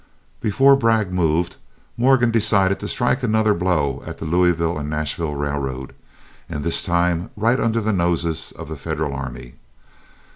[0.39, 1.57] Before Bragg moved,
[1.95, 5.93] Morgan decided to strike another blow at the Louisville and Nashville Railroad,
[6.49, 9.57] and this time right under the noses of the Federal army.